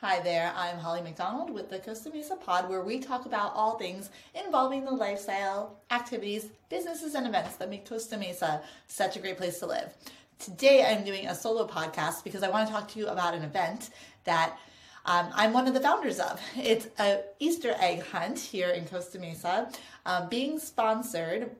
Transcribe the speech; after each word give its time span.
Hi 0.00 0.20
there, 0.20 0.52
I'm 0.54 0.78
Holly 0.78 1.02
McDonald 1.02 1.50
with 1.50 1.70
the 1.70 1.80
Costa 1.80 2.08
Mesa 2.10 2.36
Pod, 2.36 2.68
where 2.68 2.84
we 2.84 3.00
talk 3.00 3.26
about 3.26 3.52
all 3.56 3.76
things 3.76 4.10
involving 4.32 4.84
the 4.84 4.92
lifestyle, 4.92 5.80
activities, 5.90 6.46
businesses, 6.68 7.16
and 7.16 7.26
events 7.26 7.56
that 7.56 7.68
make 7.68 7.84
Costa 7.84 8.16
Mesa 8.16 8.62
such 8.86 9.16
a 9.16 9.18
great 9.18 9.38
place 9.38 9.58
to 9.58 9.66
live. 9.66 9.92
Today, 10.38 10.84
I'm 10.84 11.04
doing 11.04 11.26
a 11.26 11.34
solo 11.34 11.66
podcast 11.66 12.22
because 12.22 12.44
I 12.44 12.48
want 12.48 12.68
to 12.68 12.72
talk 12.72 12.86
to 12.92 13.00
you 13.00 13.08
about 13.08 13.34
an 13.34 13.42
event 13.42 13.90
that 14.22 14.56
um, 15.04 15.30
I'm 15.34 15.52
one 15.52 15.66
of 15.66 15.74
the 15.74 15.80
founders 15.80 16.20
of. 16.20 16.40
It's 16.56 16.86
a 17.00 17.22
Easter 17.40 17.74
egg 17.80 18.04
hunt 18.04 18.38
here 18.38 18.68
in 18.68 18.86
Costa 18.86 19.18
Mesa, 19.18 19.68
uh, 20.06 20.28
being 20.28 20.60
sponsored 20.60 21.50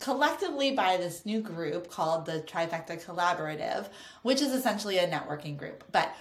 collectively 0.00 0.72
by 0.72 0.98
this 0.98 1.24
new 1.24 1.40
group 1.40 1.90
called 1.90 2.26
the 2.26 2.40
Trifecta 2.40 3.02
Collaborative, 3.02 3.88
which 4.20 4.42
is 4.42 4.52
essentially 4.52 4.98
a 4.98 5.08
networking 5.08 5.56
group. 5.56 5.82
But 5.92 6.14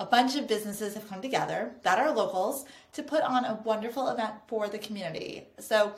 a 0.00 0.06
bunch 0.06 0.34
of 0.34 0.48
businesses 0.48 0.94
have 0.94 1.06
come 1.08 1.20
together 1.20 1.72
that 1.82 1.98
are 1.98 2.10
locals 2.10 2.64
to 2.94 3.02
put 3.02 3.22
on 3.22 3.44
a 3.44 3.60
wonderful 3.64 4.08
event 4.08 4.32
for 4.48 4.66
the 4.66 4.78
community. 4.78 5.46
So 5.58 5.92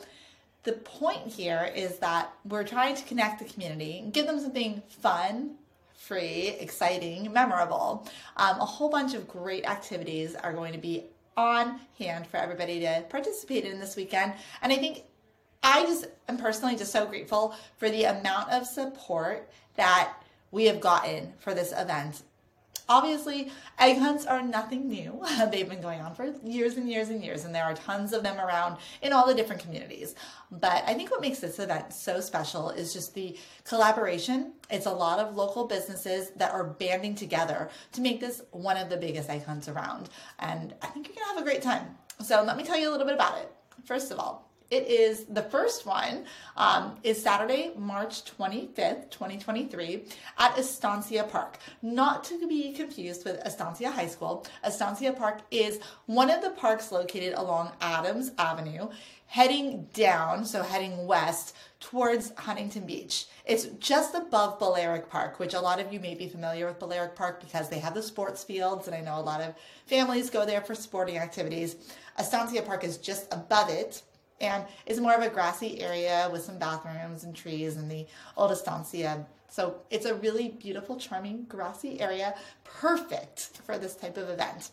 the 0.65 0.73
point 0.73 1.29
here 1.29 1.71
is 1.75 1.99
that 1.99 2.33
we're 2.45 2.65
trying 2.65 2.97
to 2.97 3.05
connect 3.05 3.39
the 3.39 3.45
community 3.45 4.01
and 4.01 4.13
give 4.13 4.27
them 4.27 4.41
something 4.41 4.83
fun, 4.89 5.55
free, 5.97 6.49
exciting, 6.59 7.33
memorable. 7.33 8.09
Um, 8.37 8.61
a 8.61 8.65
whole 8.65 8.89
bunch 8.89 9.15
of 9.15 9.29
great 9.29 9.67
activities 9.67 10.35
are 10.35 10.53
going 10.53 10.73
to 10.73 10.81
be 10.81 11.05
on 11.37 11.81
hand 11.97 12.27
for 12.27 12.39
everybody 12.39 12.81
to 12.81 13.05
participate 13.09 13.65
in 13.65 13.79
this 13.79 13.95
weekend. 13.95 14.35
And 14.63 14.73
I 14.73 14.77
think 14.77 15.05
I 15.63 15.85
just 15.85 16.07
am 16.29 16.39
personally 16.39 16.75
just 16.75 16.91
so 16.91 17.07
grateful 17.07 17.55
for 17.79 17.89
the 17.89 18.05
amount 18.05 18.51
of 18.51 18.67
support 18.67 19.49
that 19.77 20.13
we 20.51 20.65
have 20.65 20.81
gotten 20.81 21.33
for 21.39 21.55
this 21.55 21.73
event 21.73 22.23
Obviously, 22.89 23.51
egg 23.79 23.99
hunts 23.99 24.27
are 24.27 24.43
nothing 24.43 24.89
new. 24.89 25.25
They've 25.51 25.69
been 25.69 25.81
going 25.81 26.01
on 26.01 26.15
for 26.15 26.35
years 26.45 26.77
and 26.77 26.89
years 26.89 27.09
and 27.09 27.23
years, 27.23 27.45
and 27.45 27.55
there 27.55 27.65
are 27.65 27.75
tons 27.75 28.13
of 28.13 28.23
them 28.23 28.39
around 28.39 28.79
in 29.03 29.13
all 29.13 29.27
the 29.27 29.35
different 29.35 29.63
communities. 29.63 30.15
But 30.51 30.85
I 30.87 30.95
think 30.95 31.11
what 31.11 31.21
makes 31.21 31.39
this 31.39 31.59
event 31.59 31.93
so 31.93 32.21
special 32.21 32.71
is 32.71 32.93
just 32.93 33.15
the 33.15 33.39
collaboration. 33.65 34.53
It's 34.71 34.87
a 34.87 34.93
lot 34.93 35.19
of 35.19 35.37
local 35.37 35.67
businesses 35.67 36.31
that 36.37 36.53
are 36.53 36.65
banding 36.65 37.15
together 37.15 37.71
to 37.93 38.01
make 38.01 38.21
this 38.21 38.43
one 38.51 38.77
of 38.77 38.89
the 38.89 38.97
biggest 38.97 39.31
egg 39.31 39.45
hunts 39.45 39.69
around. 39.69 40.11
And 40.39 40.75
I 40.83 40.87
think 40.89 41.09
you're 41.09 41.17
to 41.17 41.25
have 41.25 41.39
a 41.39 41.45
great 41.45 41.63
time. 41.63 41.97
So 42.21 42.43
let 42.43 42.57
me 42.57 42.65
tell 42.65 42.79
you 42.79 42.91
a 42.91 42.93
little 42.93 43.07
bit 43.07 43.15
about 43.15 43.39
it. 43.39 43.53
First 43.85 44.13
of 44.13 44.19
all, 44.19 44.52
it 44.73 44.89
is 44.89 45.27
the 45.27 45.43
first 45.43 45.85
one 45.85 46.25
um, 46.57 46.97
is 47.03 47.23
Saturday, 47.23 47.73
March 47.77 48.25
25th, 48.25 49.11
2023 49.11 50.05
at 50.39 50.59
Estancia 50.59 51.25
Park. 51.25 51.59
Not 51.83 52.25
to 52.25 52.49
be 52.49 52.73
confused 52.73 53.27
with 53.27 53.37
Estancia 53.45 53.91
High 53.91 54.07
School. 54.07 54.47
Estancia 54.65 55.13
Park 55.13 55.43
is 55.51 55.79
one 56.07 56.31
of 56.31 56.41
the 56.41 56.51
parks 56.51 56.91
located 56.91 57.35
along 57.35 57.73
Adams 57.83 58.33
Avenue, 58.39 58.89
heading 59.27 59.89
down, 59.93 60.43
so 60.47 60.63
heading 60.63 61.07
west 61.07 61.55
towards 61.79 62.33
Huntington 62.39 62.87
Beach. 62.87 63.27
It's 63.45 63.67
just 63.79 64.15
above 64.15 64.59
Balearic 64.59 65.11
Park, 65.11 65.39
which 65.39 65.53
a 65.53 65.61
lot 65.61 65.81
of 65.81 65.93
you 65.93 66.01
may 66.01 66.15
be 66.15 66.29
familiar 66.29 66.67
with 66.67 66.79
Balearic 66.79 67.15
Park 67.15 67.43
because 67.43 67.69
they 67.69 67.79
have 67.81 67.93
the 67.93 68.03
sports 68.03 68.43
fields, 68.43 68.87
and 68.87 68.97
I 68.97 69.03
know 69.03 69.19
a 69.19 69.21
lot 69.21 69.43
of 69.43 69.55
families 69.85 70.31
go 70.31 70.47
there 70.47 70.63
for 70.63 70.75
sporting 70.75 71.19
activities. 71.19 71.77
Estancia 72.19 72.63
Park 72.63 72.85
is 72.85 72.97
just 72.97 73.31
above 73.35 73.69
it 73.69 74.03
and 74.43 74.65
it's 74.85 75.01
more 75.01 75.15
of 75.15 75.23
a 75.23 75.31
grassy 75.31 75.81
area 75.81 76.29
with 76.31 76.43
some 76.43 76.59
bathrooms 76.59 77.25
and 77.25 77.35
trees 77.35 77.77
and 77.77 77.91
the 77.91 78.07
old 78.37 78.51
estancia. 78.51 79.25
So 79.49 79.77
it's 79.91 80.07
a 80.07 80.15
really 80.15 80.49
beautiful, 80.49 80.97
charming, 80.97 81.45
grassy 81.49 82.01
area, 82.01 82.35
perfect 82.65 83.51
for 83.65 83.79
this 83.79 83.95
type 83.95 84.17
of 84.17 84.29
event. 84.29 84.71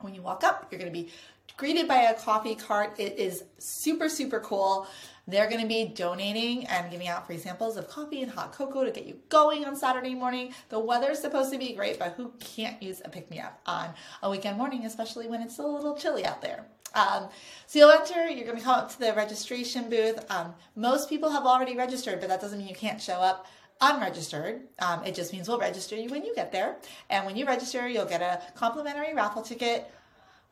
When 0.00 0.14
you 0.14 0.22
walk 0.22 0.44
up, 0.44 0.66
you're 0.70 0.80
going 0.80 0.92
to 0.92 0.98
be 0.98 1.10
greeted 1.56 1.86
by 1.86 2.02
a 2.02 2.14
coffee 2.14 2.54
cart. 2.54 2.98
It 2.98 3.18
is 3.18 3.44
super, 3.58 4.08
super 4.08 4.40
cool. 4.40 4.86
They're 5.28 5.48
going 5.48 5.60
to 5.60 5.68
be 5.68 5.84
donating 5.84 6.66
and 6.66 6.90
giving 6.90 7.06
out 7.06 7.26
free 7.26 7.38
samples 7.38 7.76
of 7.76 7.88
coffee 7.88 8.22
and 8.22 8.30
hot 8.32 8.52
cocoa 8.52 8.84
to 8.84 8.90
get 8.90 9.06
you 9.06 9.16
going 9.28 9.64
on 9.64 9.76
Saturday 9.76 10.14
morning. 10.14 10.54
The 10.70 10.80
weather's 10.80 11.20
supposed 11.20 11.52
to 11.52 11.58
be 11.58 11.74
great, 11.74 11.98
but 11.98 12.14
who 12.14 12.32
can't 12.40 12.82
use 12.82 13.00
a 13.04 13.08
pick 13.08 13.30
me 13.30 13.38
up 13.38 13.60
on 13.66 13.90
a 14.22 14.30
weekend 14.30 14.58
morning, 14.58 14.86
especially 14.86 15.28
when 15.28 15.42
it's 15.42 15.58
a 15.58 15.62
little 15.62 15.96
chilly 15.96 16.24
out 16.24 16.42
there? 16.42 16.66
Um, 16.94 17.28
so 17.66 17.78
you'll 17.78 17.90
enter, 17.90 18.28
you're 18.28 18.46
going 18.46 18.58
to 18.58 18.64
come 18.64 18.78
up 18.78 18.90
to 18.92 18.98
the 18.98 19.12
registration 19.12 19.88
booth. 19.88 20.24
Um, 20.30 20.54
most 20.76 21.08
people 21.08 21.30
have 21.30 21.44
already 21.44 21.76
registered, 21.76 22.20
but 22.20 22.28
that 22.28 22.40
doesn't 22.40 22.58
mean 22.58 22.68
you 22.68 22.74
can't 22.74 23.00
show 23.00 23.14
up 23.14 23.46
unregistered. 23.80 24.62
Um, 24.78 25.04
it 25.04 25.14
just 25.14 25.32
means 25.32 25.48
we'll 25.48 25.58
register 25.58 25.96
you 25.96 26.10
when 26.10 26.24
you 26.24 26.34
get 26.34 26.52
there. 26.52 26.76
And 27.08 27.24
when 27.24 27.36
you 27.36 27.46
register, 27.46 27.88
you'll 27.88 28.04
get 28.06 28.20
a 28.20 28.42
complimentary 28.54 29.14
raffle 29.14 29.42
ticket. 29.42 29.90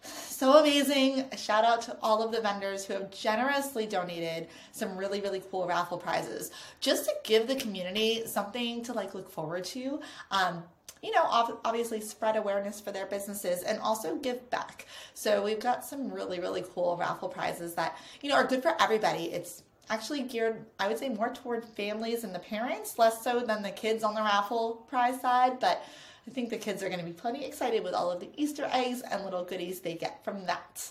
So 0.01 0.59
amazing. 0.59 1.25
A 1.33 1.37
shout 1.37 1.65
out 1.65 1.83
to 1.83 1.99
all 2.03 2.23
of 2.23 2.31
the 2.31 2.41
vendors 2.41 2.85
who 2.85 2.95
have 2.95 3.11
generously 3.11 3.87
donated 3.87 4.49
some 4.71 4.97
really, 4.97 5.21
really 5.21 5.43
cool 5.51 5.67
raffle 5.67 5.99
prizes 5.99 6.53
just 6.81 7.05
to 7.07 7.13
give 7.25 7.49
the 7.49 7.57
community 7.57 8.23
something 8.27 8.83
to 8.85 8.93
like 8.93 9.15
look 9.15 9.29
forward 9.31 9.65
to. 9.65 10.01
Um, 10.31 10.63
you 11.03 11.13
know, 11.13 11.23
obviously 11.65 12.01
spread 12.01 12.37
awareness 12.37 12.81
for 12.81 12.93
their 12.93 13.07
businesses 13.07 13.63
and 13.63 13.79
also 13.81 14.17
give 14.17 14.49
back. 14.51 14.87
So 15.15 15.43
we've 15.43 15.61
got 15.61 15.85
some 15.85 16.11
really, 16.11 16.41
really 16.41 16.65
cool 16.75 16.97
raffle 16.97 17.29
prizes 17.29 17.75
that, 17.75 17.97
you 18.21 18.29
know, 18.29 18.37
are 18.37 18.47
good 18.47 18.63
for 18.63 18.75
everybody. 18.81 19.25
It's 19.25 19.63
actually 19.91 20.23
geared, 20.23 20.65
I 20.79 20.89
would 20.89 20.99
say, 20.99 21.09
more 21.09 21.33
toward 21.33 21.65
families 21.65 22.25
and 22.25 22.35
the 22.35 22.41
parents, 22.41 22.99
less 22.99 23.23
so 23.23 23.41
than 23.41 23.63
the 23.63 23.71
kids 23.71 24.05
on 24.05 24.15
the 24.15 24.23
raffle 24.23 24.87
prize 24.89 25.21
side. 25.21 25.61
But 25.61 25.83
I 26.27 26.31
think 26.31 26.51
the 26.51 26.59
kids 26.59 26.83
are 26.83 26.89
going 26.89 27.01
to 27.01 27.07
be 27.07 27.13
plenty 27.13 27.45
excited 27.45 27.83
with 27.83 27.95
all 27.95 28.11
of 28.11 28.21
the 28.21 28.29
Easter 28.37 28.69
eggs 28.73 29.03
and 29.11 29.25
little 29.25 29.45
goodies 29.45 29.81
they 29.81 29.95
get 29.95 30.23
from 30.25 30.45
that. 30.47 30.91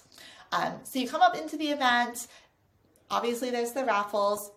Um, 0.52 0.80
so 0.84 1.00
you 1.00 1.08
come 1.08 1.22
up 1.22 1.38
into 1.38 1.58
the 1.58 1.70
event. 1.70 2.28
Obviously, 3.12 3.52
there's 3.52 3.74
the 3.74 3.86
raffles. 3.86 4.52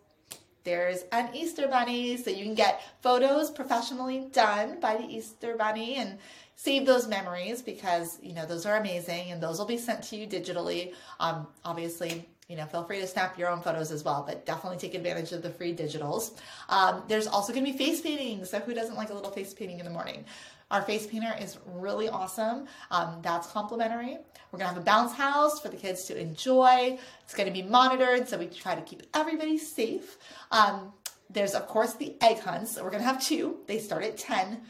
There's 0.65 1.05
an 1.13 1.35
Easter 1.35 1.69
bunny, 1.69 2.17
so 2.17 2.31
you 2.31 2.45
can 2.45 2.55
get 2.55 2.83
photos 3.03 3.51
professionally 3.51 4.27
done 4.33 4.79
by 4.81 4.97
the 4.97 5.05
Easter 5.05 5.57
bunny 5.57 5.97
and 5.97 6.19
save 6.57 6.85
those 6.85 7.09
memories 7.09 7.63
because 7.63 8.19
you 8.23 8.35
know 8.35 8.45
those 8.45 8.67
are 8.67 8.77
amazing 8.77 9.31
and 9.31 9.43
those 9.43 9.59
will 9.59 9.67
be 9.67 9.79
sent 9.79 10.03
to 10.05 10.17
you 10.17 10.27
digitally. 10.27 10.93
Um, 11.19 11.47
obviously, 11.65 12.29
you 12.51 12.57
know, 12.57 12.67
feel 12.67 12.83
free 12.83 12.99
to 12.99 13.07
snap 13.07 13.39
your 13.39 13.49
own 13.49 13.63
photos 13.63 13.93
as 13.93 14.03
well, 14.03 14.25
but 14.27 14.45
definitely 14.45 14.77
take 14.77 14.95
advantage 14.95 15.31
of 15.31 15.41
the 15.41 15.51
free 15.51 15.73
digitals. 15.73 16.33
Um, 16.69 17.05
there's 17.07 17.29
also 17.29 17.53
going 17.53 17.65
to 17.65 17.71
be 17.71 17.79
face 17.79 18.01
painting, 18.01 18.45
so 18.45 18.59
who 18.59 18.75
doesn't 18.75 18.97
like 18.97 19.11
a 19.11 19.15
little 19.15 19.31
face 19.31 19.55
painting 19.55 19.79
in 19.79 19.85
the 19.85 19.91
morning? 19.93 20.25
Our 20.73 20.83
face 20.83 21.07
painter 21.07 21.33
is 21.41 21.59
really 21.65 22.09
awesome. 22.09 22.67
Um, 22.91 23.21
that's 23.23 23.47
complimentary. 23.47 24.19
We're 24.51 24.59
gonna 24.59 24.73
have 24.73 24.81
a 24.81 24.85
bounce 24.85 25.13
house 25.13 25.61
for 25.61 25.69
the 25.69 25.77
kids 25.77 26.05
to 26.05 26.21
enjoy. 26.21 26.99
It's 27.25 27.35
gonna 27.35 27.51
be 27.51 27.63
monitored, 27.63 28.29
so 28.29 28.39
we 28.39 28.47
try 28.47 28.77
to 28.77 28.83
keep 28.83 29.03
everybody 29.13 29.59
safe. 29.59 30.19
Um, 30.53 30.93
there's 31.29 31.55
of 31.55 31.67
course 31.67 31.95
the 31.95 32.15
egg 32.21 32.39
hunts. 32.39 32.81
We're 32.81 32.91
gonna 32.91 33.03
have 33.03 33.21
two. 33.21 33.59
They 33.67 33.79
start 33.79 34.05
at 34.05 34.17
10. 34.17 34.61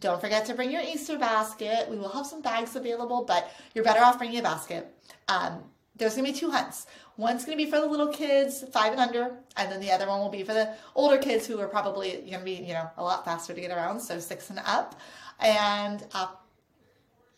Don't 0.00 0.18
forget 0.18 0.46
to 0.46 0.54
bring 0.54 0.70
your 0.70 0.80
Easter 0.80 1.18
basket. 1.18 1.90
We 1.90 1.98
will 1.98 2.08
have 2.08 2.26
some 2.26 2.40
bags 2.40 2.74
available, 2.74 3.24
but 3.24 3.50
you're 3.74 3.84
better 3.84 4.00
off 4.00 4.16
bringing 4.16 4.38
a 4.38 4.42
basket. 4.42 4.94
Um, 5.28 5.62
there's 6.00 6.16
gonna 6.16 6.26
be 6.26 6.34
two 6.34 6.50
hunts. 6.50 6.86
One's 7.16 7.44
gonna 7.44 7.56
be 7.56 7.66
for 7.66 7.80
the 7.80 7.86
little 7.86 8.08
kids, 8.08 8.64
five 8.72 8.92
and 8.92 9.00
under, 9.00 9.36
and 9.56 9.70
then 9.70 9.80
the 9.80 9.92
other 9.92 10.08
one 10.08 10.20
will 10.20 10.28
be 10.28 10.42
for 10.42 10.54
the 10.54 10.74
older 10.94 11.18
kids 11.18 11.46
who 11.46 11.60
are 11.60 11.68
probably 11.68 12.26
gonna 12.30 12.44
be, 12.44 12.54
you 12.54 12.74
know, 12.74 12.90
a 12.96 13.02
lot 13.02 13.24
faster 13.24 13.54
to 13.54 13.60
get 13.60 13.70
around, 13.70 14.00
so 14.00 14.18
six 14.18 14.50
and 14.50 14.60
up. 14.64 15.00
And 15.38 16.04
uh, 16.12 16.26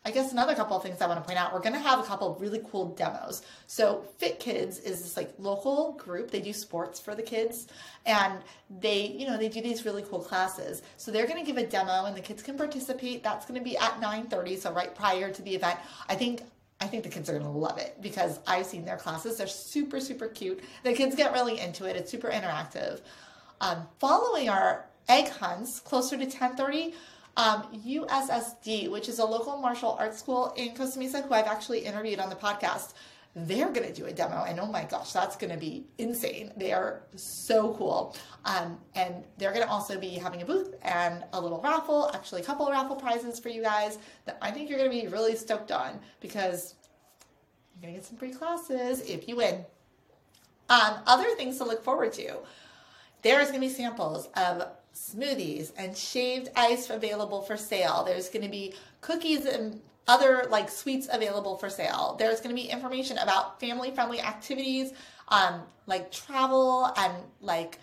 I 0.05 0.11
guess 0.11 0.33
another 0.33 0.57
couple 0.57 0.77
of 0.77 0.83
things 0.83 1.01
I 1.01 1.07
want 1.07 1.21
to 1.21 1.25
point 1.25 1.39
out, 1.39 1.53
we're 1.53 1.61
going 1.61 1.75
to 1.75 1.79
have 1.79 2.01
a 2.01 2.03
couple 2.03 2.35
of 2.35 2.41
really 2.41 2.61
cool 2.71 2.89
demos. 2.89 3.43
So 3.69 4.05
Fit 4.19 4.41
Kids 4.41 4.81
is 4.81 5.01
this 5.01 5.17
like 5.17 5.33
local 5.39 5.93
group. 5.93 6.33
They 6.33 6.41
do 6.41 6.53
sports 6.53 6.99
for 6.99 7.15
the 7.15 7.23
kids 7.23 7.69
and 8.05 8.41
they, 8.81 9.07
you 9.07 9.29
know, 9.29 9.39
they 9.39 9.49
do 9.49 9.63
these 9.63 9.85
really 9.85 10.03
cool 10.03 10.19
classes. 10.19 10.83
So 10.97 11.13
they're 11.13 11.27
going 11.27 11.39
to 11.39 11.47
give 11.47 11.57
a 11.57 11.67
demo 11.67 12.07
and 12.07 12.17
the 12.17 12.21
kids 12.21 12.43
can 12.43 12.57
participate. 12.57 13.23
That's 13.23 13.47
going 13.47 13.61
to 13.61 13.65
be 13.65 13.77
at 13.79 14.01
9:30, 14.01 14.59
so 14.59 14.73
right 14.73 14.93
prior 14.93 15.31
to 15.31 15.43
the 15.43 15.55
event. 15.55 15.79
I 16.09 16.17
think 16.17 16.43
I 16.83 16.87
think 16.89 17.05
the 17.05 17.09
kids 17.09 17.29
are 17.29 17.33
going 17.33 17.45
to 17.45 17.51
love 17.51 17.79
it 17.79 17.97
because 18.01 18.41
I've 18.47 18.67
seen 18.67 18.85
their 18.85 18.97
classes. 18.97 19.39
They're 19.39 19.47
super 19.47 20.01
super 20.01 20.27
cute. 20.27 20.61
The 20.83 20.93
kids 20.93 21.15
get 21.15 21.33
really 21.33 21.61
into 21.61 21.85
it. 21.85 21.97
It's 21.97 22.11
super 22.11 22.29
interactive. 22.29 23.01
Um, 23.61 23.87
following 24.01 24.49
our 24.49 24.87
egg 25.09 25.29
hunts 25.29 25.79
closer 25.81 26.17
to 26.17 26.27
10:30 26.27 26.95
um, 27.37 27.63
USSD, 27.87 28.91
which 28.91 29.09
is 29.09 29.19
a 29.19 29.25
local 29.25 29.57
martial 29.57 29.97
arts 29.99 30.19
school 30.19 30.53
in 30.57 30.75
Costa 30.75 30.99
Mesa, 30.99 31.23
who 31.23 31.33
I've 31.33 31.47
actually 31.47 31.81
interviewed 31.81 32.19
on 32.19 32.29
the 32.29 32.37
podcast. 32.37 32.93
They're 33.35 33.71
going 33.71 33.87
to 33.87 33.95
do 33.95 34.07
a 34.07 34.13
demo, 34.13 34.45
and 34.45 34.61
oh 34.61 34.67
my 34.67 34.85
gosh, 34.85 35.13
that's 35.13 35.37
going 35.37 35.53
to 35.53 35.59
be 35.59 35.87
insane. 35.97 36.53
They 36.57 36.73
are 36.73 37.03
so 37.17 37.73
cool. 37.75 38.15
Um, 38.45 38.79
and 38.95 39.25
they're 39.39 39.53
going 39.53 39.65
to 39.65 39.71
also 39.71 39.99
be 39.99 40.11
having 40.11 40.43
a 40.43 40.45
booth 40.45 40.75
and 40.83 41.25
a 41.33 41.41
little 41.41 41.61
raffle, 41.63 42.11
actually, 42.13 42.43
a 42.43 42.45
couple 42.45 42.67
of 42.67 42.73
raffle 42.73 42.97
prizes 42.97 43.41
for 43.41 43.49
you 43.49 43.63
guys 43.63 43.99
that 44.27 44.37
I 44.43 44.51
think 44.51 44.69
you're 44.69 44.79
going 44.79 44.91
to 44.91 45.03
be 45.03 45.09
really 45.09 45.35
stoked 45.35 45.73
on 45.73 45.99
because 46.21 46.75
you're 47.75 47.83
going 47.83 47.95
to 47.95 48.01
get 48.01 48.07
some 48.07 48.19
free 48.19 48.33
classes 48.33 49.01
if 49.01 49.27
you 49.27 49.37
win. 49.37 49.65
Um, 50.69 50.97
other 51.07 51.35
things 51.37 51.57
to 51.59 51.65
look 51.65 51.83
forward 51.83 52.13
to 52.15 52.37
there's 53.23 53.49
going 53.49 53.61
to 53.61 53.67
be 53.67 53.73
samples 53.73 54.29
of 54.37 54.69
smoothies 54.95 55.73
and 55.77 55.97
shaved 55.97 56.51
ice 56.57 56.91
available 56.91 57.41
for 57.41 57.57
sale. 57.57 58.03
There's 58.05 58.29
going 58.29 58.45
to 58.45 58.51
be 58.51 58.75
cookies 59.01 59.47
and 59.47 59.81
other 60.09 60.47
like 60.51 60.69
sweets 60.69 61.09
available 61.11 61.57
for 61.57 61.71
sale. 61.71 62.17
There's 62.19 62.41
going 62.41 62.55
to 62.55 62.61
be 62.61 62.69
information 62.69 63.19
about 63.19 63.61
family 63.61 63.91
friendly 63.91 64.21
activities, 64.21 64.93
um, 65.29 65.63
like 65.87 66.11
travel 66.11 66.93
and 66.97 67.13
like 67.41 67.79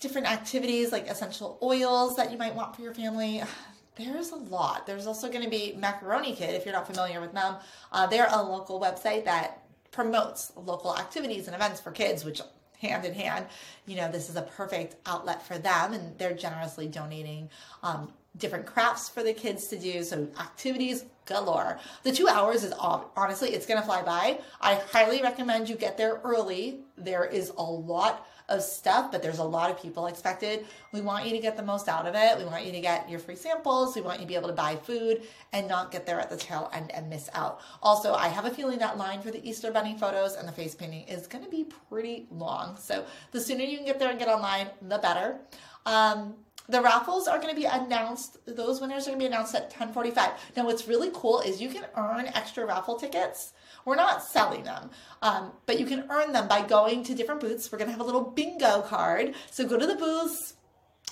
different 0.00 0.30
activities 0.30 0.92
like 0.92 1.08
essential 1.08 1.58
oils 1.62 2.16
that 2.16 2.30
you 2.30 2.38
might 2.38 2.54
want 2.54 2.76
for 2.76 2.82
your 2.82 2.94
family. 2.94 3.42
There's 3.96 4.30
a 4.30 4.36
lot. 4.36 4.88
There's 4.88 5.06
also 5.06 5.30
going 5.30 5.44
to 5.44 5.50
be 5.50 5.72
Macaroni 5.78 6.34
Kid, 6.34 6.56
if 6.56 6.64
you're 6.64 6.74
not 6.74 6.84
familiar 6.84 7.20
with 7.20 7.32
them. 7.32 7.54
Uh, 7.92 8.08
they're 8.08 8.26
a 8.28 8.42
local 8.42 8.80
website 8.80 9.24
that 9.26 9.62
promotes 9.92 10.50
local 10.56 10.98
activities 10.98 11.46
and 11.46 11.54
events 11.54 11.80
for 11.80 11.92
kids, 11.92 12.24
which 12.24 12.40
hand 12.84 13.04
in 13.04 13.14
hand, 13.14 13.46
you 13.86 13.96
know, 13.96 14.10
this 14.10 14.28
is 14.28 14.36
a 14.36 14.42
perfect 14.42 14.96
outlet 15.06 15.46
for 15.46 15.58
them, 15.58 15.92
and 15.92 16.18
they're 16.18 16.34
generously 16.34 16.86
donating 16.86 17.48
um, 17.82 18.12
different 18.36 18.66
crafts 18.66 19.08
for 19.08 19.22
the 19.22 19.32
kids 19.32 19.68
to 19.68 19.78
do. 19.78 20.02
So 20.02 20.28
activities 20.40 21.04
galore. 21.26 21.78
The 22.02 22.12
two 22.12 22.28
hours 22.28 22.64
is 22.64 22.72
honestly, 23.16 23.50
it's 23.50 23.66
gonna 23.66 23.82
fly 23.82 24.02
by. 24.02 24.40
I 24.60 24.74
highly 24.74 25.22
recommend 25.22 25.68
you 25.68 25.76
get 25.76 25.96
there 25.96 26.20
early. 26.24 26.80
There 26.96 27.24
is 27.24 27.50
a 27.56 27.62
lot 27.62 28.26
of 28.48 28.62
stuff, 28.62 29.10
but 29.10 29.22
there's 29.22 29.38
a 29.38 29.44
lot 29.44 29.70
of 29.70 29.80
people 29.80 30.06
expected. 30.06 30.66
We 30.92 31.00
want 31.00 31.24
you 31.24 31.32
to 31.32 31.38
get 31.38 31.56
the 31.56 31.62
most 31.62 31.88
out 31.88 32.06
of 32.06 32.14
it. 32.14 32.36
We 32.36 32.44
want 32.44 32.66
you 32.66 32.72
to 32.72 32.80
get 32.80 33.08
your 33.08 33.18
free 33.18 33.36
samples. 33.36 33.94
We 33.96 34.02
want 34.02 34.20
you 34.20 34.26
to 34.26 34.28
be 34.28 34.34
able 34.34 34.48
to 34.48 34.54
buy 34.54 34.76
food 34.76 35.22
and 35.52 35.66
not 35.66 35.90
get 35.90 36.04
there 36.04 36.20
at 36.20 36.28
the 36.28 36.36
tail 36.36 36.70
end 36.74 36.90
and 36.92 37.08
miss 37.08 37.30
out. 37.32 37.60
Also, 37.82 38.12
I 38.12 38.28
have 38.28 38.44
a 38.44 38.50
feeling 38.50 38.78
that 38.80 38.98
line 38.98 39.22
for 39.22 39.30
the 39.30 39.46
Easter 39.48 39.70
Bunny 39.70 39.96
photos 39.96 40.34
and 40.34 40.46
the 40.46 40.52
face 40.52 40.74
painting 40.74 41.04
is 41.08 41.26
going 41.26 41.42
to 41.42 41.50
be 41.50 41.64
pretty 41.88 42.26
long. 42.30 42.76
So 42.76 43.06
the 43.30 43.40
sooner 43.40 43.64
you 43.64 43.78
can 43.78 43.86
get 43.86 43.98
there 43.98 44.10
and 44.10 44.18
get 44.18 44.28
online, 44.28 44.68
the 44.82 44.98
better. 44.98 45.38
Um, 45.86 46.34
the 46.68 46.80
raffles 46.80 47.28
are 47.28 47.38
going 47.38 47.54
to 47.54 47.60
be 47.60 47.66
announced. 47.66 48.38
Those 48.46 48.80
winners 48.80 49.06
are 49.06 49.10
going 49.10 49.20
to 49.20 49.22
be 49.24 49.26
announced 49.26 49.54
at 49.54 49.70
10:45. 49.70 50.32
Now, 50.56 50.64
what's 50.64 50.88
really 50.88 51.10
cool 51.12 51.40
is 51.40 51.60
you 51.60 51.68
can 51.68 51.84
earn 51.96 52.26
extra 52.28 52.64
raffle 52.64 52.96
tickets. 52.96 53.52
We're 53.84 53.96
not 53.96 54.22
selling 54.22 54.64
them, 54.64 54.90
um, 55.20 55.52
but 55.66 55.78
you 55.78 55.84
can 55.84 56.06
earn 56.10 56.32
them 56.32 56.48
by 56.48 56.62
going 56.62 57.04
to 57.04 57.14
different 57.14 57.40
booths. 57.40 57.70
We're 57.70 57.78
going 57.78 57.88
to 57.88 57.92
have 57.92 58.00
a 58.00 58.04
little 58.04 58.22
bingo 58.22 58.80
card. 58.82 59.34
So 59.50 59.66
go 59.66 59.78
to 59.78 59.86
the 59.86 59.94
booths, 59.94 60.54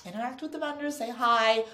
interact 0.05 0.41
with 0.41 0.51
the 0.51 0.59
vendors, 0.59 0.97
say 0.97 1.11
hi. 1.11 1.65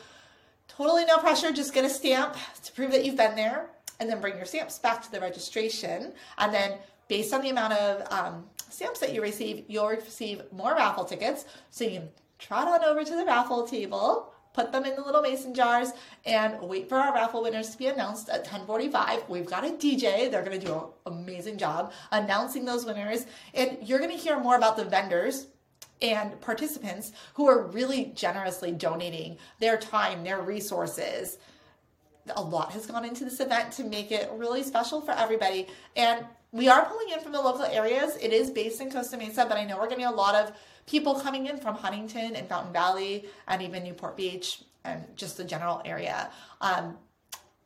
Totally 0.67 1.05
no 1.05 1.17
pressure. 1.17 1.51
Just 1.51 1.73
get 1.73 1.85
a 1.85 1.89
stamp 1.89 2.35
to 2.63 2.71
prove 2.73 2.91
that 2.91 3.05
you've 3.05 3.17
been 3.17 3.35
there, 3.35 3.69
and 3.99 4.09
then 4.09 4.19
bring 4.19 4.35
your 4.35 4.45
stamps 4.45 4.77
back 4.77 5.01
to 5.03 5.11
the 5.11 5.21
registration. 5.21 6.13
And 6.37 6.53
then, 6.53 6.79
based 7.07 7.33
on 7.33 7.41
the 7.41 7.49
amount 7.49 7.73
of 7.73 8.11
um, 8.11 8.45
stamps 8.69 8.99
that 8.99 9.13
you 9.13 9.21
receive, 9.21 9.63
you'll 9.69 9.87
receive 9.87 10.43
more 10.51 10.75
raffle 10.75 11.05
tickets. 11.05 11.45
So 11.71 11.85
you 11.85 11.91
can 11.91 12.09
trot 12.39 12.67
on 12.67 12.83
over 12.83 13.03
to 13.03 13.15
the 13.15 13.25
raffle 13.25 13.67
table, 13.67 14.33
put 14.53 14.71
them 14.71 14.85
in 14.85 14.95
the 14.95 15.01
little 15.01 15.21
mason 15.21 15.53
jars, 15.53 15.91
and 16.25 16.59
wait 16.61 16.89
for 16.89 16.95
our 16.97 17.13
raffle 17.13 17.43
winners 17.43 17.69
to 17.69 17.77
be 17.77 17.87
announced 17.87 18.29
at 18.29 18.39
1045. 18.39 19.29
We've 19.29 19.45
got 19.45 19.65
a 19.65 19.71
DJ. 19.71 20.31
They're 20.31 20.43
going 20.43 20.59
to 20.59 20.65
do 20.65 20.73
an 20.73 21.13
amazing 21.13 21.57
job 21.57 21.91
announcing 22.11 22.65
those 22.65 22.85
winners. 22.85 23.25
And 23.53 23.77
you're 23.83 23.99
going 23.99 24.11
to 24.11 24.17
hear 24.17 24.39
more 24.39 24.55
about 24.55 24.77
the 24.77 24.85
vendors 24.85 25.47
and 26.01 26.39
participants 26.41 27.11
who 27.33 27.47
are 27.47 27.67
really 27.67 28.05
generously 28.15 28.71
donating 28.71 29.37
their 29.59 29.77
time, 29.77 30.23
their 30.23 30.41
resources. 30.41 31.37
A 32.35 32.41
lot 32.41 32.71
has 32.71 32.85
gone 32.85 33.05
into 33.05 33.25
this 33.25 33.39
event 33.39 33.71
to 33.73 33.83
make 33.83 34.11
it 34.11 34.29
really 34.33 34.63
special 34.63 35.01
for 35.01 35.11
everybody. 35.11 35.67
And 35.95 36.25
we 36.51 36.67
are 36.67 36.85
pulling 36.85 37.09
in 37.09 37.19
from 37.19 37.31
the 37.31 37.41
local 37.41 37.65
areas. 37.65 38.17
It 38.21 38.33
is 38.33 38.49
based 38.49 38.81
in 38.81 38.91
Costa 38.91 39.17
Mesa, 39.17 39.45
but 39.47 39.57
I 39.57 39.65
know 39.65 39.77
we're 39.77 39.89
getting 39.89 40.05
a 40.05 40.11
lot 40.11 40.35
of 40.35 40.53
people 40.89 41.19
coming 41.19 41.45
in 41.45 41.57
from 41.57 41.75
Huntington 41.75 42.35
and 42.35 42.49
Fountain 42.49 42.73
Valley 42.73 43.25
and 43.47 43.61
even 43.61 43.83
Newport 43.83 44.17
Beach 44.17 44.63
and 44.83 45.03
just 45.15 45.37
the 45.37 45.43
general 45.43 45.81
area. 45.85 46.31
Um, 46.61 46.97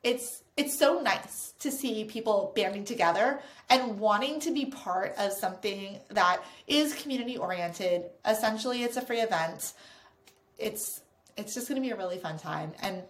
it's 0.04 0.44
it's 0.58 0.78
so 0.78 1.00
nice 1.00 1.54
to 1.60 1.72
see 1.72 2.04
people 2.04 2.52
banding 2.56 2.84
together 2.84 3.40
and 3.70 3.98
wanting 3.98 4.42
to 4.42 4.52
be 4.52 4.66
part 4.66 5.16
of 5.18 5.32
something 5.32 5.98
that 6.10 6.44
is 6.68 6.94
community 6.94 7.38
oriented. 7.38 8.04
Essentially, 8.26 8.84
it's 8.84 8.98
a 8.98 9.02
free 9.02 9.22
event. 9.22 9.74
It's 10.58 11.02
it's 11.38 11.56
just 11.56 11.70
going 11.70 11.82
to 11.82 11.88
be 11.88 11.92
a 11.92 11.96
really 11.96 12.20
fun 12.20 12.38
time 12.38 12.74
and 12.82 13.02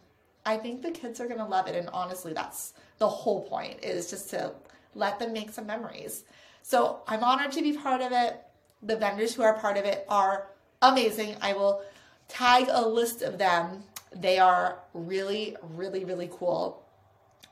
I 0.46 0.58
think 0.58 0.82
the 0.82 0.92
kids 0.92 1.20
are 1.20 1.28
going 1.28 1.40
to 1.40 1.46
love 1.46 1.68
it 1.68 1.76
and 1.76 1.90
honestly 1.92 2.34
that's 2.34 2.74
the 2.98 3.08
whole 3.10 3.44
point 3.44 3.84
is 3.84 4.10
just 4.10 4.30
to 4.30 4.54
let 4.94 5.20
them 5.20 5.34
make 5.34 5.52
some 5.52 5.66
memories. 5.66 6.24
So, 6.62 7.02
I'm 7.08 7.22
honored 7.22 7.52
to 7.54 7.62
be 7.62 7.74
part 7.74 8.00
of 8.00 8.14
it 8.14 8.42
the 8.86 8.96
vendors 8.98 9.34
who 9.34 9.44
are 9.44 9.54
part 9.60 9.78
of 9.78 9.86
it 9.86 10.06
are 10.10 10.48
amazing. 10.82 11.36
I 11.42 11.54
will 11.54 11.82
tag 12.28 12.68
a 12.70 12.88
list 12.88 13.22
of 13.22 13.38
them. 13.38 13.84
They 14.16 14.38
are 14.38 14.80
really, 14.94 15.56
really, 15.62 16.06
really 16.06 16.30
cool. 16.32 16.84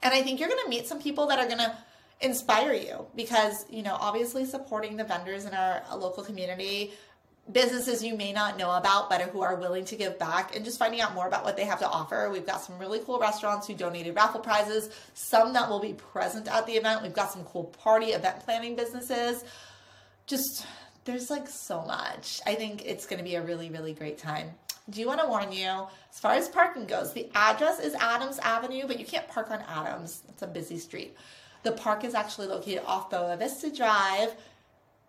And 0.04 0.13
I 0.13 0.22
think 0.22 0.39
you're 0.39 0.50
going 0.50 0.63
to 0.63 0.69
meet 0.69 0.88
some 0.88 1.00
people 1.00 1.28
that 1.28 1.39
are 1.39 1.45
going 1.45 1.60
to 1.60 1.75
inspire 2.22 2.74
you 2.74 3.06
because, 3.16 3.66
you 3.69 3.83
know, 3.83 3.98
obviously 4.00 4.45
supporting 4.45 4.98
the 4.98 5.04
vendors 5.04 5.45
in 5.45 5.54
our 5.54 5.83
local 5.95 6.24
community, 6.24 6.94
businesses 7.51 8.04
you 8.04 8.16
may 8.16 8.31
not 8.31 8.57
know 8.57 8.72
about, 8.72 9.10
but 9.10 9.22
who 9.22 9.42
are 9.42 9.56
willing 9.56 9.86
to 9.86 9.95
give 9.95 10.18
back 10.19 10.56
and 10.56 10.63
just 10.63 10.78
finding 10.78 11.01
out 11.01 11.13
more 11.13 11.28
about 11.28 11.44
what 11.44 11.57
they 11.57 11.66
have 11.66 11.80
to 11.80 11.88
offer. 11.88 12.30
We've 12.31 12.45
got 12.45 12.62
some 12.62 12.78
really 12.78 13.00
cool 13.00 13.19
restaurants 13.19 13.68
who 13.68 13.74
donated 13.74 14.16
raffle 14.16 14.39
prizes, 14.39 14.89
some 15.13 15.54
that 15.54 15.69
will 15.69 15.80
be 15.80 15.94
present 15.94 16.48
at 16.48 16.66
the 16.66 16.74
event. 16.74 17.01
We've 17.01 17.13
got 17.13 17.31
some 17.31 17.44
cool 17.44 17.66
party 17.66 18.07
event 18.07 18.39
planning 18.42 18.75
businesses. 18.75 19.44
Just 20.28 20.66
there's 21.06 21.30
like 21.30 21.48
so 21.48 21.83
much. 21.83 22.42
I 22.45 22.56
think 22.56 22.86
it's 22.86 23.06
going 23.06 23.18
to 23.18 23.24
be 23.24 23.36
a 23.36 23.42
really, 23.42 23.69
really 23.69 23.94
great 23.94 24.18
time. 24.18 24.51
Do 24.89 25.00
you 25.00 25.07
want 25.07 25.21
to 25.21 25.27
warn 25.27 25.51
you, 25.51 25.88
as 26.12 26.19
far 26.19 26.33
as 26.33 26.50
parking 26.50 26.86
goes, 26.86 27.13
the 27.13 27.30
address 27.36 27.80
is 27.80 27.94
Adams 27.95 28.39
Avenue, 28.39 28.83
but 28.88 29.00
you 29.00 29.06
can't 29.06 29.27
park 29.27 29.51
on 29.51 29.62
Adams. 29.68 30.24
It's 30.30 30.42
a 30.42 30.48
busy 30.48 30.77
street. 30.77 31.15
The 31.63 31.71
park 31.71 32.03
is 32.03 32.15
actually 32.15 32.48
located 32.48 32.83
off 32.86 33.09
Boa 33.09 33.38
Vista 33.38 33.71
Drive. 33.71 34.36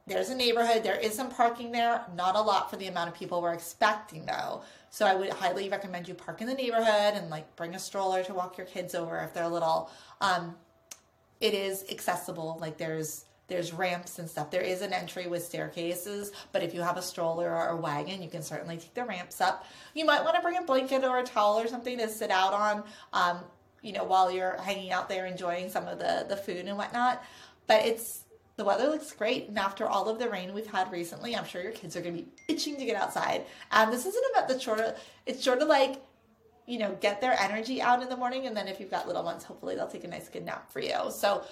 There's 0.06 0.28
a 0.28 0.34
neighborhood. 0.34 0.82
There 0.82 0.98
is 0.98 1.14
some 1.14 1.30
parking 1.30 1.72
there. 1.72 2.04
Not 2.14 2.36
a 2.36 2.40
lot 2.40 2.70
for 2.70 2.76
the 2.76 2.88
amount 2.88 3.08
of 3.08 3.14
people 3.14 3.40
we're 3.40 3.54
expecting, 3.54 4.26
though. 4.26 4.62
So 4.90 5.06
I 5.06 5.14
would 5.14 5.30
highly 5.30 5.68
recommend 5.68 6.06
you 6.06 6.14
park 6.14 6.40
in 6.42 6.46
the 6.46 6.54
neighborhood 6.54 7.14
and 7.14 7.30
like 7.30 7.56
bring 7.56 7.74
a 7.74 7.78
stroller 7.78 8.22
to 8.24 8.34
walk 8.34 8.58
your 8.58 8.66
kids 8.66 8.94
over 8.94 9.18
if 9.20 9.32
they're 9.32 9.48
little. 9.48 9.90
Um, 10.20 10.56
it 11.40 11.54
is 11.54 11.84
accessible. 11.90 12.58
Like 12.60 12.76
there's 12.76 13.24
there's 13.52 13.72
ramps 13.72 14.18
and 14.18 14.28
stuff. 14.28 14.50
There 14.50 14.62
is 14.62 14.80
an 14.80 14.94
entry 14.94 15.26
with 15.26 15.44
staircases, 15.44 16.32
but 16.52 16.62
if 16.62 16.72
you 16.72 16.80
have 16.80 16.96
a 16.96 17.02
stroller 17.02 17.54
or 17.54 17.68
a 17.68 17.76
wagon, 17.76 18.22
you 18.22 18.30
can 18.30 18.42
certainly 18.42 18.78
take 18.78 18.94
the 18.94 19.04
ramps 19.04 19.42
up. 19.42 19.66
You 19.94 20.06
might 20.06 20.24
want 20.24 20.36
to 20.36 20.42
bring 20.42 20.56
a 20.56 20.62
blanket 20.62 21.04
or 21.04 21.18
a 21.18 21.22
towel 21.22 21.60
or 21.60 21.68
something 21.68 21.98
to 21.98 22.08
sit 22.08 22.30
out 22.30 22.54
on, 22.54 22.82
um, 23.12 23.40
you 23.82 23.92
know, 23.92 24.04
while 24.04 24.30
you're 24.30 24.56
hanging 24.62 24.90
out 24.90 25.08
there 25.10 25.26
enjoying 25.26 25.68
some 25.68 25.86
of 25.86 25.98
the, 25.98 26.24
the 26.28 26.36
food 26.36 26.66
and 26.66 26.78
whatnot. 26.78 27.22
But 27.66 27.84
it's 27.84 28.24
the 28.56 28.64
weather 28.64 28.88
looks 28.88 29.12
great, 29.12 29.48
and 29.48 29.58
after 29.58 29.86
all 29.86 30.08
of 30.08 30.18
the 30.18 30.30
rain 30.30 30.54
we've 30.54 30.66
had 30.66 30.90
recently, 30.90 31.36
I'm 31.36 31.44
sure 31.44 31.62
your 31.62 31.72
kids 31.72 31.94
are 31.94 32.00
going 32.00 32.16
to 32.16 32.22
be 32.22 32.28
itching 32.48 32.76
to 32.76 32.84
get 32.86 32.96
outside. 32.96 33.44
And 33.70 33.92
this 33.92 34.06
isn't 34.06 34.24
about 34.32 34.48
the 34.48 34.58
sort 34.58 34.80
of 34.80 34.98
it's 35.26 35.44
sort 35.44 35.60
of 35.60 35.68
like 35.68 36.02
you 36.66 36.78
know 36.78 36.96
get 37.00 37.20
their 37.20 37.38
energy 37.38 37.82
out 37.82 38.02
in 38.02 38.08
the 38.08 38.16
morning, 38.16 38.46
and 38.46 38.56
then 38.56 38.66
if 38.66 38.80
you've 38.80 38.90
got 38.90 39.06
little 39.06 39.24
ones, 39.24 39.44
hopefully 39.44 39.74
they'll 39.74 39.88
take 39.88 40.04
a 40.04 40.08
nice 40.08 40.30
good 40.30 40.44
nap 40.46 40.72
for 40.72 40.80
you. 40.80 41.10
So 41.10 41.44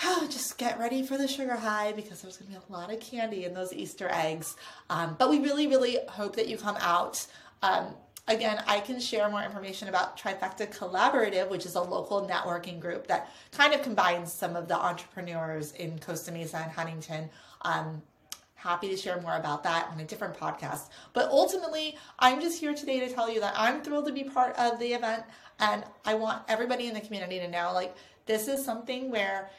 just 0.28 0.58
get 0.58 0.78
ready 0.78 1.02
for 1.02 1.16
the 1.16 1.28
sugar 1.28 1.56
high 1.56 1.92
because 1.92 2.22
there's 2.22 2.36
going 2.36 2.52
to 2.52 2.58
be 2.58 2.64
a 2.68 2.76
lot 2.76 2.92
of 2.92 3.00
candy 3.00 3.44
in 3.44 3.54
those 3.54 3.72
Easter 3.72 4.08
eggs. 4.10 4.56
Um, 4.88 5.16
but 5.18 5.30
we 5.30 5.40
really, 5.40 5.66
really 5.66 5.98
hope 6.08 6.36
that 6.36 6.48
you 6.48 6.56
come 6.56 6.76
out. 6.80 7.26
Um, 7.62 7.94
again, 8.28 8.62
I 8.66 8.80
can 8.80 9.00
share 9.00 9.28
more 9.28 9.42
information 9.42 9.88
about 9.88 10.18
Trifecta 10.18 10.74
Collaborative, 10.74 11.50
which 11.50 11.66
is 11.66 11.74
a 11.74 11.80
local 11.80 12.26
networking 12.28 12.80
group 12.80 13.06
that 13.08 13.30
kind 13.52 13.74
of 13.74 13.82
combines 13.82 14.32
some 14.32 14.56
of 14.56 14.68
the 14.68 14.76
entrepreneurs 14.76 15.72
in 15.72 15.98
Costa 15.98 16.32
Mesa 16.32 16.58
and 16.58 16.72
Huntington. 16.72 17.28
Um, 17.62 18.02
happy 18.54 18.88
to 18.88 18.96
share 18.96 19.20
more 19.22 19.36
about 19.36 19.62
that 19.64 19.88
on 19.90 20.00
a 20.00 20.04
different 20.04 20.34
podcast. 20.34 20.88
But 21.12 21.30
ultimately, 21.30 21.96
I'm 22.18 22.40
just 22.40 22.60
here 22.60 22.74
today 22.74 23.00
to 23.00 23.08
tell 23.12 23.30
you 23.30 23.40
that 23.40 23.54
I'm 23.56 23.82
thrilled 23.82 24.06
to 24.06 24.12
be 24.12 24.24
part 24.24 24.56
of 24.56 24.78
the 24.78 24.92
event 24.92 25.24
and 25.58 25.84
I 26.04 26.14
want 26.14 26.42
everybody 26.48 26.86
in 26.86 26.94
the 26.94 27.00
community 27.00 27.38
to 27.38 27.48
know 27.48 27.72
like 27.74 27.94
this 28.26 28.48
is 28.48 28.64
something 28.64 29.10
where 29.10 29.50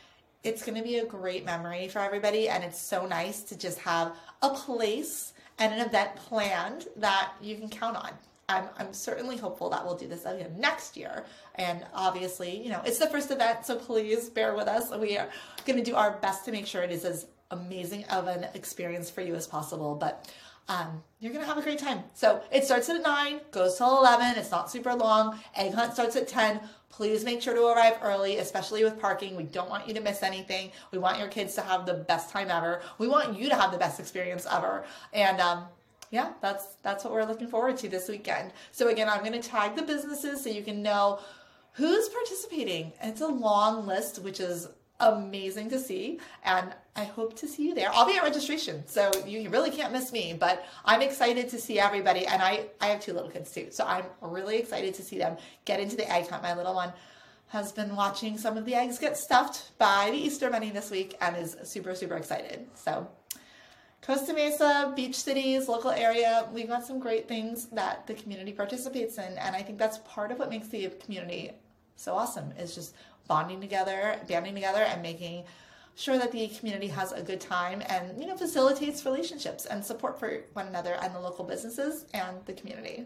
it's 0.44 0.64
going 0.66 0.78
to 0.78 0.84
be 0.84 0.98
a 0.98 1.06
great 1.06 1.46
memory 1.46 1.88
for 1.88 2.00
everybody. 2.00 2.50
And 2.50 2.64
it's 2.64 2.82
so 2.82 3.06
nice 3.06 3.44
to 3.44 3.58
just 3.58 3.80
have 3.80 4.14
a 4.42 4.50
place 4.50 5.34
and 5.60 5.74
an 5.74 5.86
event 5.86 6.16
planned 6.16 6.88
that 6.98 7.34
you 7.42 7.56
can 7.56 7.70
count 7.70 7.98
on. 7.98 8.12
I'm, 8.50 8.68
I'm 8.78 8.94
certainly 8.94 9.38
hopeful 9.38 9.70
that 9.70 9.86
we'll 9.86 9.96
do 9.96 10.08
this 10.08 10.26
again 10.26 10.56
next 10.58 10.98
year. 10.98 11.26
And 11.56 11.86
obviously, 11.94 12.62
you 12.62 12.70
know, 12.70 12.82
it's 12.86 12.98
the 12.98 13.08
first 13.08 13.32
event, 13.32 13.66
so 13.66 13.76
please 13.78 14.30
bear 14.30 14.56
with 14.56 14.68
us. 14.68 14.92
We 14.98 15.18
are 15.18 15.30
going 15.66 15.78
to 15.78 15.86
do 15.86 15.96
our 15.96 16.18
best 16.18 16.46
to 16.46 16.52
make 16.52 16.68
sure 16.68 16.82
it 16.82 16.92
is 16.92 17.06
as 17.06 17.28
amazing 17.52 18.06
of 18.06 18.28
an 18.28 18.48
experience 18.54 19.10
for 19.10 19.22
you 19.22 19.36
as 19.36 19.48
possible. 19.48 19.96
But 19.96 20.30
um, 20.68 21.04
you're 21.20 21.34
gonna 21.34 21.46
have 21.46 21.58
a 21.58 21.62
great 21.62 21.80
time. 21.80 22.04
So 22.14 22.42
it 22.52 22.64
starts 22.64 22.90
at 22.90 23.02
9, 23.02 23.42
goes 23.52 23.78
till 23.78 23.98
11. 24.00 24.38
It's 24.38 24.52
not 24.52 24.72
super 24.72 24.94
long. 24.94 25.40
Egg 25.56 25.74
hunt 25.74 25.94
starts 25.94 26.16
at 26.16 26.28
10. 26.28 26.62
Please 26.90 27.24
make 27.24 27.42
sure 27.42 27.54
to 27.54 27.68
arrive 27.68 27.98
early, 28.02 28.38
especially 28.38 28.84
with 28.84 29.00
parking. 29.00 29.36
We 29.36 29.44
don't 29.44 29.70
want 29.70 29.88
you 29.88 29.94
to 29.94 30.02
miss 30.02 30.24
anything. 30.24 30.72
We 30.92 30.98
want 30.98 31.20
your 31.20 31.30
kids 31.30 31.56
to 31.56 31.62
have 31.62 31.86
the 31.86 31.94
best 31.94 32.30
time 32.30 32.50
ever. 32.52 32.82
We 32.98 33.08
want 33.08 33.38
you 33.38 33.50
to 33.50 33.56
have 33.56 33.72
the 33.72 33.78
best 33.78 34.00
experience 34.00 34.46
ever. 34.52 34.84
And 35.14 35.40
um, 35.40 35.66
yeah, 36.12 36.34
that's 36.42 36.66
that's 36.84 37.04
what 37.04 37.14
we're 37.14 37.26
looking 37.26 37.48
forward 37.48 37.78
to 37.78 37.90
this 37.90 38.10
weekend. 38.10 38.52
So 38.72 38.90
again, 38.90 39.08
I'm 39.10 39.24
to 39.24 39.40
tag 39.40 39.76
the 39.76 39.84
businesses 39.84 40.44
so 40.44 40.50
you 40.50 40.64
can 40.64 40.82
know 40.82 41.20
who's 41.74 42.10
participating. 42.10 42.92
It's 43.02 43.22
a 43.22 43.28
long 43.28 43.88
list, 43.88 44.22
which 44.22 44.40
is 44.40 44.68
amazing 45.02 45.70
to 45.72 45.80
see. 45.80 46.20
And 46.44 46.74
I 46.96 47.04
hope 47.04 47.36
to 47.38 47.48
see 47.48 47.68
you 47.68 47.76
there. 47.76 47.90
I'll 47.94 48.06
be 48.06 48.16
at 48.18 48.24
registration, 48.24 48.88
so 48.88 49.12
you 49.26 49.50
really 49.50 49.72
can't 49.72 49.92
miss 49.92 50.12
me. 50.12 50.36
But 50.40 50.66
I'm 50.86 51.02
excited 51.02 51.50
to 51.50 51.60
see 51.60 51.80
everybody. 51.80 52.26
And 52.26 52.42
I, 52.42 52.68
I 52.80 52.88
have 52.88 53.02
two 53.02 53.14
little 53.14 53.30
kids 53.30 53.52
too. 53.52 53.68
So 53.72 53.86
I'm 53.86 54.06
really 54.22 54.58
excited 54.58 54.94
to 54.96 55.02
see 55.02 55.18
them 55.18 55.38
get 55.66 55.80
into 55.80 55.96
the 55.96 56.10
egg 56.10 56.30
hunt. 56.30 56.44
My 56.44 56.56
little 56.56 56.76
one 56.76 56.94
has 57.48 57.74
been 57.74 57.96
watching 57.98 58.38
some 58.38 58.58
of 58.58 58.64
the 58.64 58.76
eggs 58.76 58.98
get 58.98 59.18
stuffed 59.18 59.78
by 59.78 60.10
the 60.12 60.18
Easter 60.18 60.50
Bunny 60.50 60.70
this 60.70 60.90
week 60.90 61.18
and 61.20 61.36
is 61.36 61.58
super, 61.64 61.94
super 61.94 62.16
excited. 62.16 62.66
So 62.76 63.10
Costa 64.02 64.34
Mesa, 64.34 64.94
beach 64.96 65.16
cities, 65.16 65.68
local 65.68 65.92
area, 65.92 66.48
we've 66.54 66.68
got 66.68 66.86
some 66.86 66.98
great 66.98 67.28
things 67.28 67.68
that 67.68 68.08
the 68.08 68.14
community 68.14 68.52
participates 68.52 69.18
in. 69.18 69.38
And 69.38 69.56
I 69.56 69.62
think 69.62 69.78
that's 69.78 70.00
part 70.06 70.32
of 70.32 70.40
what 70.40 70.50
makes 70.50 70.70
the 70.70 70.88
community 71.04 71.52
so 72.02 72.16
awesome 72.16 72.52
is 72.58 72.74
just 72.74 72.96
bonding 73.28 73.62
together, 73.62 74.20
banding 74.28 74.56
together, 74.56 74.82
and 74.82 75.02
making 75.02 75.44
sure 75.96 76.18
that 76.18 76.32
the 76.32 76.48
community 76.48 76.88
has 76.88 77.12
a 77.12 77.22
good 77.22 77.40
time 77.40 77.84
and 77.88 78.20
you 78.20 78.28
know 78.28 78.36
facilitates 78.36 79.06
relationships 79.06 79.66
and 79.66 79.84
support 79.84 80.20
for 80.20 80.44
one 80.54 80.68
another 80.68 80.98
and 81.02 81.14
the 81.14 81.20
local 81.20 81.46
businesses 81.46 82.06
and 82.14 82.38
the 82.46 82.54
community. 82.54 83.06